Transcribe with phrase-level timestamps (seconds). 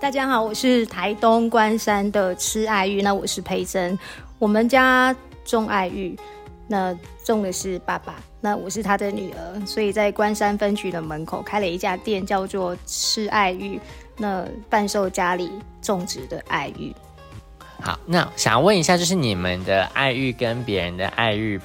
[0.00, 3.98] 大家好，我是台东关山的吃爱玉，那我是培珍，
[4.38, 6.16] 我们家种爱玉，
[6.68, 13.80] 那种的是爸爸，那我是他的女儿，所以在关山分局的门口开了一家店，叫做吃爱玉，
[14.16, 15.50] 那贩售家里
[15.82, 16.94] 种植的爱玉。
[17.80, 21.60] 好，那想要问一下，就是你们的爱玉跟别人的爱玉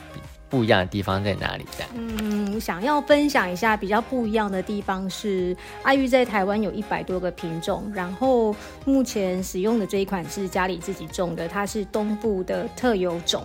[0.54, 1.64] 不一样的地方在哪里？
[1.80, 1.84] 的？
[1.96, 13.44] 嗯，想要分享一下比较不一样的地方是，爱玉在台湾有一百多个品种，然后目前使用的这一款是家里自己种的，它是东部的特有种，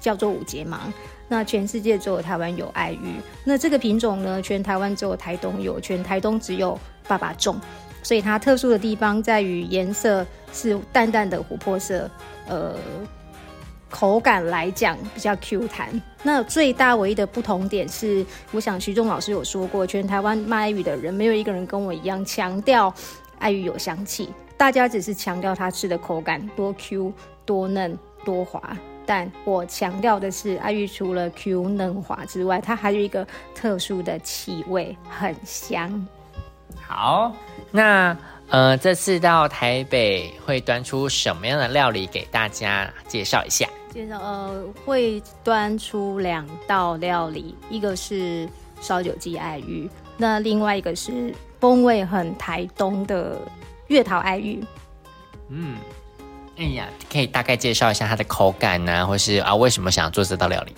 [0.00, 0.90] 叫做五节芒。
[1.28, 7.60] 那全世界只有台湾有爱玉，那这个品种呢，全台湾只有台东有，全台东只有爸爸种。
[8.02, 12.10] 所以它特殊的地方在于颜色是淡淡的琥珀色，
[12.46, 12.74] 呃，
[13.90, 16.00] 口感来讲比较 Q 弹。
[16.22, 22.92] 那最大唯一的不同点是，我想徐仲老师有说过，全台湾卖爱玉的人没有一个人跟我一样强调
[23.38, 27.12] 爱玉有香气，大家只是强调它吃的口感多 Q
[27.46, 28.76] 多嫩多滑。
[29.06, 36.06] 但我强调的是，爱玉除了 Q 嫩滑之外，它还有一个特殊的气味，很香。
[36.86, 37.32] 好，
[37.70, 38.14] 那
[38.48, 43.66] 呃，这次到台北会端出什么样的料理给大家介绍一下？
[43.92, 48.48] 介绍呃，会端出两道料理，一个是
[48.80, 53.36] 烧酒鸡爱玉，那另外一个是风味很台东的
[53.88, 54.62] 月桃爱玉。
[55.48, 55.76] 嗯，
[56.56, 60.72] 哎呀，可以大概介绍一下它的口感呢，或是啊，为什么想要做这道料理？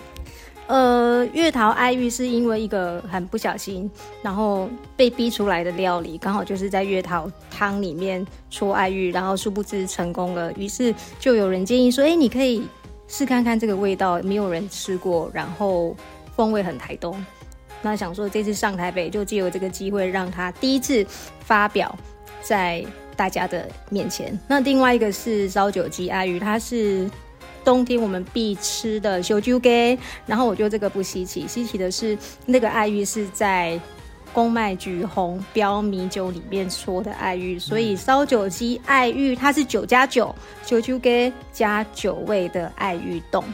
[0.68, 3.90] 呃，月桃爱玉是因为一个很不小心，
[4.22, 12.62] 然后被逼出来的料理，刚好就是在月桃汤里面出爱玉，然后殊不知成功了，于是就有人建议说：“哎，你可以
[13.10, 15.94] 试看看这个味道，没有人吃过，然后
[16.34, 17.22] 风味很台东。”
[17.82, 21.04] 那想说这次上台北就借由这个机会，让他第一次
[21.40, 21.94] 发表
[22.40, 22.82] 在
[23.16, 24.38] 大家的面前。
[24.48, 27.10] 那另外一个是烧酒鸡阿鱼，它是。
[27.62, 32.16] 冬天我们必吃的小酒给，然后我觉得这个不稀奇，稀奇的是
[32.46, 33.78] 那个爱玉是在
[34.32, 43.44] 公麦橘红标米酒里面说的爱玉，所以烧酒鸡爱玉它是酒加酒，酒酒给加酒味的爱玉冻。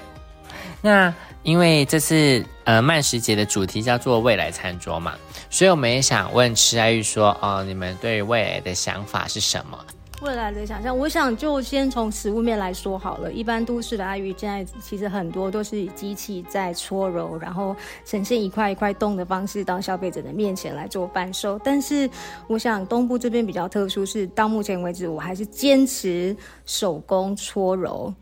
[0.82, 5.14] 那因为这次呃慢食节的主题叫做未来餐桌嘛，
[5.48, 9.78] 所以我们也想问吃爱玉说，哦，你们对未来的想法是什么？
[10.22, 13.30] 未来的想象，我想就先从食物面来说好了。
[13.32, 21.60] 一般都市的爱玉现在其实很多都是以机器在搓揉，然后呈现一块一块冻的方式到消费者的面前来做贩售。
[21.62, 22.08] 但是
[22.48, 26.34] 我想东部这边比较特殊，是到目前为止我还是坚持
[26.64, 28.12] 手工搓揉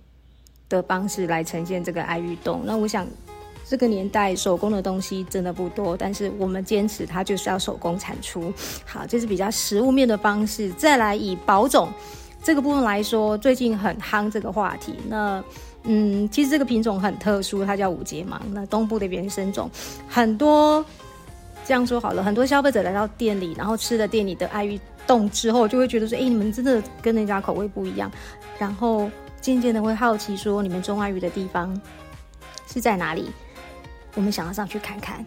[0.69, 2.62] 的方式来呈现这个爱玉冻。
[2.65, 3.06] 那我想。
[3.67, 8.53] 这个年代手工的东西真的不多，但是我们坚持它就是要手工产出。
[8.85, 10.71] 好，这是比较实物面的方式。
[10.73, 11.91] 再来以保种
[12.43, 14.95] 这个部分来说，最近很夯这个话题。
[15.09, 15.43] 那
[15.85, 18.41] 嗯，其实这个品种很特殊，它叫五节芒。
[18.53, 19.71] 那东部的原生种，
[20.09, 20.85] 很多
[21.65, 28.11] 这样说好了，很多消费者来到店里，然后吃了店里的爱玉冻之后，就会觉得说，哎，你们真的跟人家口味不一样。
[28.59, 29.11] 然后
[29.41, 31.79] 渐渐的会好奇说，你们种爱玉的地方
[32.67, 33.31] 是在哪里？
[34.15, 35.25] 我们想要上去看看，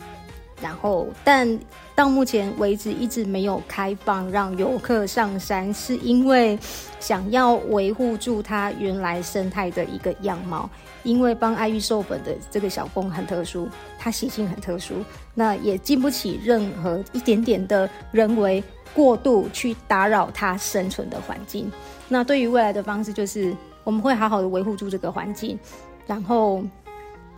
[0.61, 1.59] 然后，但
[1.95, 6.57] 到目前为止一直没有开放让游客上山，是因为
[6.99, 10.69] 想要维护住它原来生态的一个样貌。
[11.03, 14.95] 因为帮爱玉授粉的这个小工很特殊，它习性很特殊，
[15.33, 18.61] 那也经不起任何一点点的人为
[18.93, 21.71] 过度去打扰它生存的环境。
[22.09, 23.55] 那对于未来的方式，就是
[23.85, 25.57] 我们会好好的维护住这个环境，
[26.05, 26.61] 然后，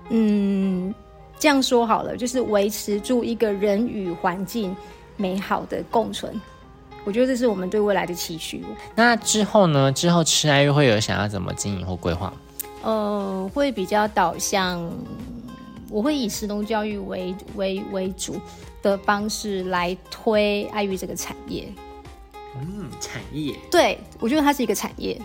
[0.09, 0.91] 嗯。
[1.39, 4.75] 这样说好了，就是维持住一个人与环境
[5.15, 6.39] 美好的共存。
[7.05, 8.63] 我觉得这是我们对未来的期许。
[8.93, 9.89] 那之后呢？
[9.93, 12.31] 之后吃爱玉会有想要怎么经营或规划？
[12.83, 14.91] 呃，会比较导向，
[15.89, 18.35] 我会以石农教育为为为主
[18.81, 21.67] 的方式来推爱玉这个产业。
[22.59, 23.55] 嗯，产业。
[23.71, 25.19] 对，我觉得它是一个产业，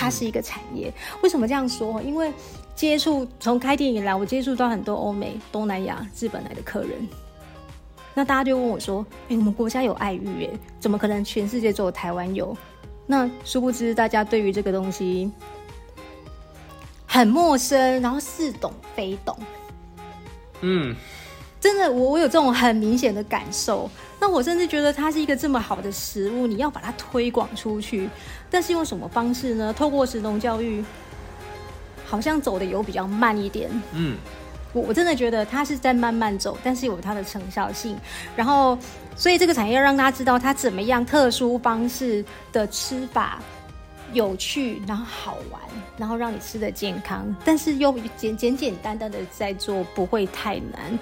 [0.00, 0.92] 它是一个产业。
[1.22, 2.00] 为什么这样说？
[2.02, 2.32] 因为。
[2.76, 7.06] 接触从开店以来，我接触到很多欧美、东南亚、日本来的客人。
[8.14, 12.56] 那大家就问我说：“哎，我们国家有爱玉，哎，怎么可能全世界只有台湾有？”
[13.06, 15.30] 那殊不知，大家对于这个东西
[17.04, 19.36] 很陌生，然后似懂非懂。
[20.62, 20.96] 嗯，
[21.60, 23.90] 真的，我我有这种很明显的感受。
[24.18, 28.08] 那我甚至觉得它是一个这么好的食物，你要把它推广出去，
[28.50, 29.72] 但是用什么方式呢？
[29.72, 30.84] 透过食农教育。
[32.06, 34.16] 好像走的有比较慢一点，嗯，
[34.72, 37.96] 我我真的觉得它是在慢慢走，但是有它的成效性。
[38.34, 38.76] 然后
[39.14, 43.40] 所以这个产业要让大家知道它怎么样特殊方式的吃法
[44.12, 45.60] 有趣，然后好玩，
[45.96, 50.98] 然后让你吃的健康，但是又简简简单单的在做，不会太难。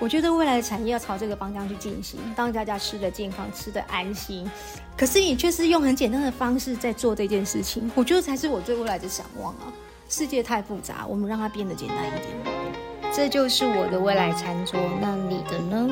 [0.00, 4.48] 我觉得未来的产业要朝这个方向去进行，让大家吃的健康，吃的安心。
[4.96, 9.72] 可是你却是用很简单的方式在做这件事情，我觉得才是我对未来的展望啊！
[10.08, 13.12] 世界太复杂，我们让它变得简单一点。
[13.12, 15.88] 这就是我的未来餐桌，那你的呢？